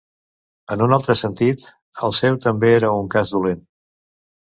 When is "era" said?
2.81-2.93